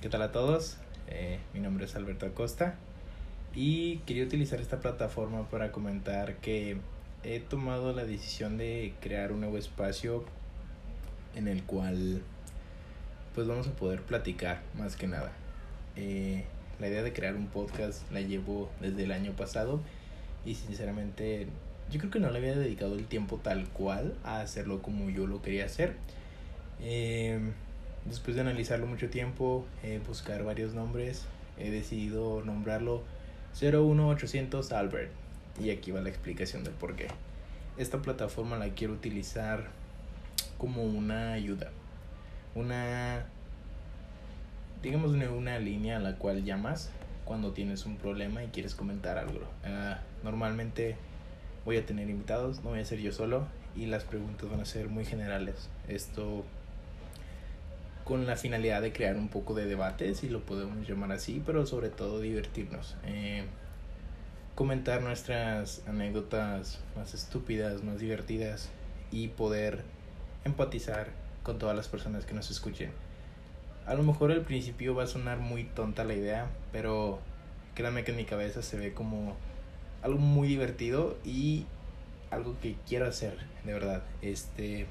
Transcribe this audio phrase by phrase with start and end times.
[0.00, 0.76] ¿Qué tal a todos?
[1.08, 2.76] Eh, mi nombre es Alberto Acosta
[3.52, 6.76] y quería utilizar esta plataforma para comentar que
[7.24, 10.24] he tomado la decisión de crear un nuevo espacio
[11.34, 12.22] en el cual
[13.34, 15.32] pues vamos a poder platicar más que nada.
[15.96, 16.44] Eh,
[16.78, 19.80] la idea de crear un podcast la llevo desde el año pasado
[20.46, 21.48] y sinceramente
[21.90, 25.26] yo creo que no le había dedicado el tiempo tal cual a hacerlo como yo
[25.26, 25.96] lo quería hacer.
[26.80, 27.40] Eh,
[28.04, 31.26] Después de analizarlo mucho tiempo, eh, buscar varios nombres,
[31.58, 33.02] he decidido nombrarlo
[33.60, 35.10] 01800 Albert.
[35.60, 37.08] Y aquí va la explicación del por qué.
[37.76, 39.68] Esta plataforma la quiero utilizar
[40.56, 41.70] como una ayuda.
[42.54, 43.26] Una,
[44.82, 46.90] digamos, una línea a la cual llamas
[47.24, 49.40] cuando tienes un problema y quieres comentar algo.
[49.64, 50.96] Uh, normalmente
[51.64, 53.46] voy a tener invitados, no voy a ser yo solo
[53.76, 55.68] y las preguntas van a ser muy generales.
[55.88, 56.44] Esto
[58.08, 61.66] con la finalidad de crear un poco de debate, si lo podemos llamar así, pero
[61.66, 62.96] sobre todo divertirnos.
[63.04, 63.44] Eh,
[64.54, 68.70] comentar nuestras anécdotas más estúpidas, más divertidas
[69.10, 69.84] y poder
[70.46, 71.08] empatizar
[71.42, 72.92] con todas las personas que nos escuchen.
[73.84, 77.18] A lo mejor al principio va a sonar muy tonta la idea, pero
[77.74, 79.36] créanme que en mi cabeza se ve como
[80.02, 81.66] algo muy divertido y
[82.30, 84.02] algo que quiero hacer, de verdad.
[84.22, 84.86] Este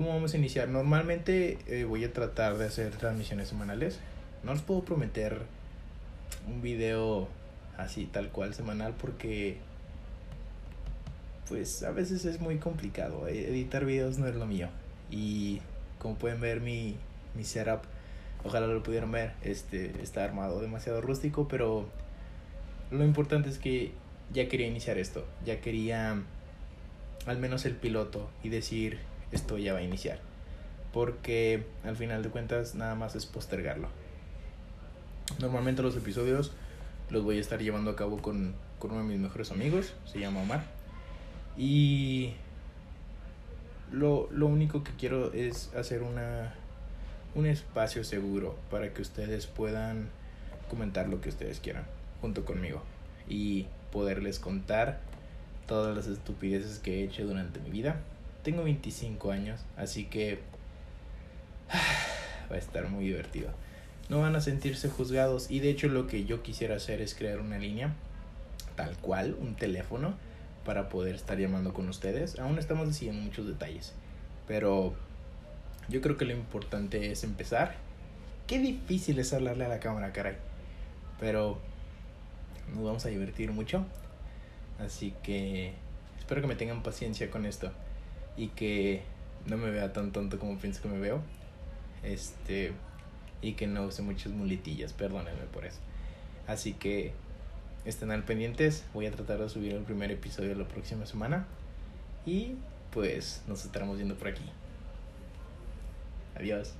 [0.00, 0.66] ¿Cómo vamos a iniciar?
[0.70, 3.98] Normalmente eh, voy a tratar de hacer transmisiones semanales.
[4.42, 5.42] No les puedo prometer
[6.48, 7.28] un video
[7.76, 9.58] así tal cual semanal porque
[11.50, 13.28] pues a veces es muy complicado.
[13.28, 14.70] Eh, editar videos no es lo mío.
[15.10, 15.60] Y
[15.98, 16.96] como pueden ver mi,
[17.34, 17.82] mi setup,
[18.42, 21.84] ojalá lo pudieran ver, este está armado demasiado rústico, pero
[22.90, 23.92] lo importante es que
[24.32, 26.22] ya quería iniciar esto, ya quería
[27.26, 30.18] al menos el piloto y decir esto ya va a iniciar.
[30.92, 33.88] Porque al final de cuentas nada más es postergarlo.
[35.38, 36.52] Normalmente los episodios
[37.10, 40.18] los voy a estar llevando a cabo con, con uno de mis mejores amigos, se
[40.18, 40.64] llama Omar.
[41.56, 42.32] Y
[43.92, 46.54] lo, lo único que quiero es hacer una,
[47.34, 50.08] un espacio seguro para que ustedes puedan
[50.68, 51.84] comentar lo que ustedes quieran
[52.20, 52.82] junto conmigo
[53.28, 55.00] y poderles contar
[55.66, 58.00] todas las estupideces que he hecho durante mi vida
[58.42, 60.38] tengo 25 años, así que
[62.50, 63.50] va a estar muy divertido.
[64.08, 67.40] No van a sentirse juzgados y de hecho lo que yo quisiera hacer es crear
[67.40, 67.94] una línea,
[68.76, 70.14] tal cual, un teléfono,
[70.64, 72.38] para poder estar llamando con ustedes.
[72.38, 73.92] Aún estamos decidiendo muchos detalles,
[74.48, 74.94] pero
[75.88, 77.76] yo creo que lo importante es empezar.
[78.46, 80.36] Qué difícil es hablarle a la cámara, caray.
[81.20, 81.58] Pero
[82.74, 83.84] nos vamos a divertir mucho.
[84.80, 85.74] Así que
[86.18, 87.70] espero que me tengan paciencia con esto
[88.36, 89.02] y que
[89.46, 91.22] no me vea tan tonto como pienso que me veo.
[92.02, 92.72] Este,
[93.42, 95.78] y que no use muchas muletillas, perdónenme por eso.
[96.46, 97.12] Así que
[97.84, 101.46] estén al pendientes, voy a tratar de subir el primer episodio la próxima semana
[102.26, 102.54] y
[102.90, 104.44] pues nos estaremos viendo por aquí.
[106.36, 106.74] Adiós.